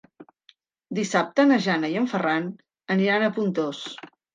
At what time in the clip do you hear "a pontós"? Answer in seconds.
3.33-3.89